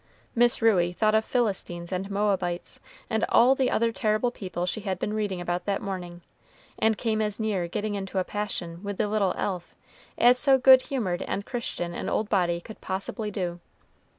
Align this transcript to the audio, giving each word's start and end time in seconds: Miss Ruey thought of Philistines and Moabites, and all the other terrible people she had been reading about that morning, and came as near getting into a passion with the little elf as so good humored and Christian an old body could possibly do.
Miss 0.33 0.63
Ruey 0.63 0.93
thought 0.93 1.13
of 1.13 1.23
Philistines 1.23 1.91
and 1.91 2.09
Moabites, 2.09 2.79
and 3.07 3.23
all 3.29 3.53
the 3.53 3.69
other 3.69 3.91
terrible 3.91 4.31
people 4.31 4.65
she 4.65 4.81
had 4.81 4.97
been 4.97 5.13
reading 5.13 5.39
about 5.39 5.65
that 5.65 5.79
morning, 5.79 6.23
and 6.79 6.97
came 6.97 7.21
as 7.21 7.39
near 7.39 7.67
getting 7.67 7.93
into 7.93 8.17
a 8.17 8.23
passion 8.23 8.81
with 8.81 8.97
the 8.97 9.07
little 9.07 9.35
elf 9.37 9.75
as 10.17 10.39
so 10.39 10.57
good 10.57 10.81
humored 10.81 11.21
and 11.21 11.45
Christian 11.45 11.93
an 11.93 12.09
old 12.09 12.29
body 12.29 12.59
could 12.59 12.81
possibly 12.81 13.29
do. 13.29 13.59